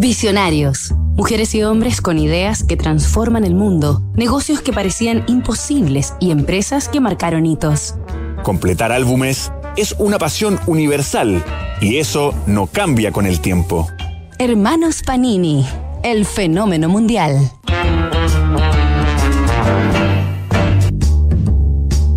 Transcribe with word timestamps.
Visionarios. 0.00 0.94
Mujeres 1.14 1.54
y 1.54 1.62
hombres 1.62 2.00
con 2.00 2.18
ideas 2.18 2.64
que 2.64 2.78
transforman 2.78 3.44
el 3.44 3.54
mundo, 3.54 4.00
negocios 4.14 4.62
que 4.62 4.72
parecían 4.72 5.24
imposibles 5.28 6.14
y 6.20 6.30
empresas 6.30 6.88
que 6.88 7.00
marcaron 7.00 7.44
hitos. 7.44 7.96
Completar 8.42 8.92
álbumes 8.92 9.52
es 9.76 9.94
una 9.98 10.18
pasión 10.18 10.58
universal 10.66 11.44
y 11.82 11.98
eso 11.98 12.32
no 12.46 12.66
cambia 12.66 13.12
con 13.12 13.26
el 13.26 13.40
tiempo. 13.40 13.88
Hermanos 14.38 15.02
Panini, 15.04 15.66
el 16.02 16.24
fenómeno 16.24 16.88
mundial. 16.88 17.50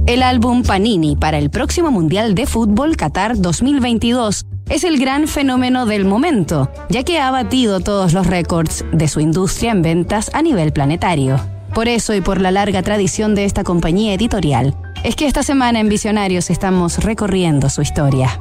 El 0.05 0.23
álbum 0.23 0.63
Panini 0.63 1.17
para 1.17 1.37
el 1.37 1.49
próximo 1.49 1.91
Mundial 1.91 2.33
de 2.33 2.45
Fútbol 2.45 2.95
Qatar 2.95 3.41
2022 3.41 4.45
es 4.69 4.83
el 4.83 4.99
gran 4.99 5.27
fenómeno 5.27 5.85
del 5.85 6.05
momento, 6.05 6.71
ya 6.89 7.03
que 7.03 7.19
ha 7.19 7.31
batido 7.31 7.79
todos 7.79 8.13
los 8.13 8.27
récords 8.27 8.85
de 8.91 9.07
su 9.07 9.19
industria 9.19 9.71
en 9.71 9.81
ventas 9.81 10.31
a 10.33 10.41
nivel 10.41 10.73
planetario. 10.73 11.39
Por 11.73 11.87
eso 11.87 12.13
y 12.13 12.21
por 12.21 12.39
la 12.39 12.51
larga 12.51 12.83
tradición 12.83 13.35
de 13.35 13.45
esta 13.45 13.63
compañía 13.63 14.13
editorial, 14.13 14.75
es 15.03 15.15
que 15.15 15.25
esta 15.25 15.43
semana 15.43 15.79
en 15.79 15.89
Visionarios 15.89 16.49
estamos 16.49 17.03
recorriendo 17.03 17.69
su 17.69 17.81
historia. 17.81 18.39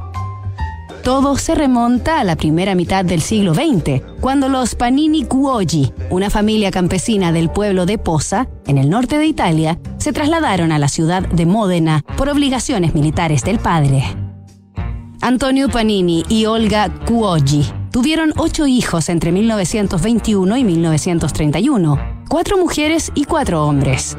Todo 1.03 1.35
se 1.35 1.53
remonta 1.53 2.21
a 2.21 2.23
la 2.23 2.37
primera 2.37 2.75
mitad 2.75 3.03
del 3.03 3.21
siglo 3.21 3.53
XX, 3.53 4.01
cuando 4.21 4.47
los 4.47 4.75
Panini 4.75 5.25
Cuogi, 5.25 5.91
una 6.09 6.29
familia 6.29 6.71
campesina 6.71 7.33
del 7.33 7.49
pueblo 7.49 7.85
de 7.85 7.97
Posa, 7.97 8.47
en 8.67 8.77
el 8.77 8.89
norte 8.89 9.17
de 9.17 9.25
Italia, 9.25 9.79
se 9.97 10.13
trasladaron 10.13 10.71
a 10.71 10.79
la 10.79 10.87
ciudad 10.87 11.27
de 11.27 11.45
Módena 11.45 12.05
por 12.15 12.29
obligaciones 12.29 12.93
militares 12.93 13.43
del 13.43 13.59
padre. 13.59 14.22
Antonio 15.23 15.69
Panini 15.69 16.25
y 16.27 16.47
Olga 16.47 16.89
Cuogi 17.05 17.65
tuvieron 17.91 18.33
ocho 18.35 18.67
hijos 18.67 19.07
entre 19.07 19.31
1921 19.31 20.57
y 20.57 20.63
1931, 20.65 21.97
cuatro 22.27 22.57
mujeres 22.57 23.09
y 23.15 23.23
cuatro 23.23 23.65
hombres. 23.65 24.17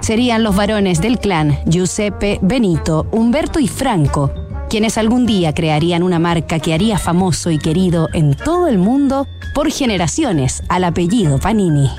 Serían 0.00 0.42
los 0.42 0.56
varones 0.56 1.02
del 1.02 1.18
clan 1.18 1.58
Giuseppe, 1.66 2.38
Benito, 2.40 3.06
Humberto 3.12 3.60
y 3.60 3.68
Franco, 3.68 4.32
quienes 4.70 4.96
algún 4.96 5.26
día 5.26 5.52
crearían 5.52 6.02
una 6.02 6.18
marca 6.18 6.60
que 6.60 6.72
haría 6.72 6.96
famoso 6.98 7.50
y 7.50 7.58
querido 7.58 8.08
en 8.14 8.34
todo 8.34 8.68
el 8.68 8.78
mundo 8.78 9.26
por 9.54 9.70
generaciones 9.70 10.62
al 10.70 10.84
apellido 10.84 11.38
Panini. 11.38 11.90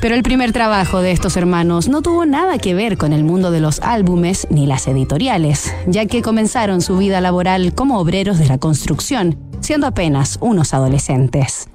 Pero 0.00 0.14
el 0.14 0.22
primer 0.22 0.52
trabajo 0.52 1.02
de 1.02 1.12
estos 1.12 1.36
hermanos 1.36 1.88
no 1.88 2.00
tuvo 2.00 2.24
nada 2.24 2.56
que 2.56 2.74
ver 2.74 2.96
con 2.96 3.12
el 3.12 3.22
mundo 3.22 3.50
de 3.50 3.60
los 3.60 3.80
álbumes 3.80 4.46
ni 4.48 4.66
las 4.66 4.88
editoriales, 4.88 5.74
ya 5.86 6.06
que 6.06 6.22
comenzaron 6.22 6.80
su 6.80 6.96
vida 6.96 7.20
laboral 7.20 7.74
como 7.74 8.00
obreros 8.00 8.38
de 8.38 8.46
la 8.46 8.56
construcción, 8.56 9.36
siendo 9.60 9.86
apenas 9.86 10.38
unos 10.40 10.72
adolescentes. 10.72 11.68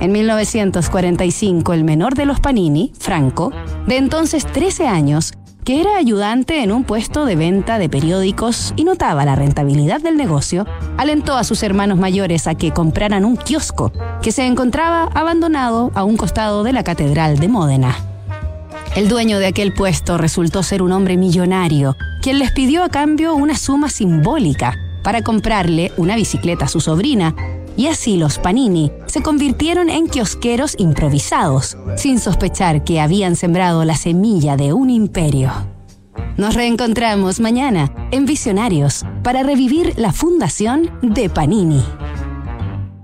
En 0.00 0.12
1945, 0.12 1.72
el 1.72 1.84
menor 1.84 2.14
de 2.14 2.26
los 2.26 2.40
Panini, 2.40 2.92
Franco, 2.98 3.52
de 3.86 3.96
entonces 3.96 4.44
13 4.44 4.88
años, 4.88 5.32
que 5.64 5.80
era 5.80 5.96
ayudante 5.96 6.62
en 6.62 6.72
un 6.72 6.84
puesto 6.84 7.24
de 7.24 7.36
venta 7.36 7.78
de 7.78 7.88
periódicos 7.88 8.74
y 8.76 8.84
notaba 8.84 9.24
la 9.24 9.36
rentabilidad 9.36 10.00
del 10.00 10.16
negocio, 10.16 10.66
alentó 10.96 11.36
a 11.36 11.44
sus 11.44 11.62
hermanos 11.62 11.98
mayores 11.98 12.46
a 12.46 12.54
que 12.54 12.72
compraran 12.72 13.24
un 13.24 13.36
kiosco 13.36 13.92
que 14.22 14.32
se 14.32 14.44
encontraba 14.44 15.04
abandonado 15.14 15.92
a 15.94 16.04
un 16.04 16.16
costado 16.16 16.64
de 16.64 16.72
la 16.72 16.82
Catedral 16.82 17.38
de 17.38 17.48
Módena. 17.48 17.96
El 18.96 19.08
dueño 19.08 19.38
de 19.38 19.46
aquel 19.46 19.72
puesto 19.72 20.18
resultó 20.18 20.62
ser 20.62 20.82
un 20.82 20.92
hombre 20.92 21.16
millonario, 21.16 21.96
quien 22.22 22.38
les 22.38 22.52
pidió 22.52 22.82
a 22.82 22.88
cambio 22.88 23.34
una 23.34 23.56
suma 23.56 23.88
simbólica 23.88 24.76
para 25.02 25.22
comprarle 25.22 25.92
una 25.96 26.16
bicicleta 26.16 26.66
a 26.66 26.68
su 26.68 26.80
sobrina 26.80 27.34
y 27.76 27.86
así 27.86 28.16
los 28.16 28.38
Panini 28.38 28.90
se 29.06 29.22
convirtieron 29.22 29.88
en 29.88 30.06
kiosqueros 30.06 30.74
improvisados, 30.78 31.76
sin 31.96 32.18
sospechar 32.18 32.84
que 32.84 33.00
habían 33.00 33.36
sembrado 33.36 33.84
la 33.84 33.96
semilla 33.96 34.56
de 34.56 34.72
un 34.72 34.90
imperio. 34.90 35.50
Nos 36.36 36.54
reencontramos 36.54 37.40
mañana 37.40 37.92
en 38.10 38.26
Visionarios 38.26 39.04
para 39.22 39.42
revivir 39.42 39.94
la 39.96 40.12
fundación 40.12 40.90
de 41.02 41.28
Panini. 41.28 41.82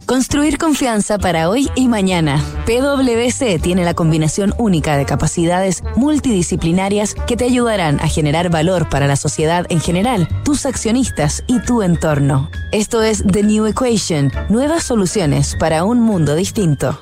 Construir 0.09 0.57
confianza 0.57 1.19
para 1.19 1.51
hoy 1.51 1.69
y 1.75 1.87
mañana. 1.87 2.43
PwC 2.65 3.59
tiene 3.59 3.85
la 3.85 3.93
combinación 3.93 4.55
única 4.57 4.97
de 4.97 5.05
capacidades 5.05 5.83
multidisciplinarias 5.97 7.15
que 7.15 7.37
te 7.37 7.45
ayudarán 7.45 8.01
a 8.01 8.09
generar 8.09 8.49
valor 8.49 8.89
para 8.89 9.07
la 9.07 9.17
sociedad 9.17 9.67
en 9.69 9.81
general, 9.81 10.27
tus 10.47 10.65
accionistas 10.65 11.45
y 11.47 11.61
tu 11.61 11.83
entorno. 11.83 12.51
Esto 12.73 13.03
es 13.03 13.23
The 13.23 13.43
New 13.43 13.67
Equation, 13.67 14.33
nuevas 14.49 14.85
soluciones 14.85 15.55
para 15.61 15.85
un 15.85 16.01
mundo 16.01 16.35
distinto. 16.35 16.99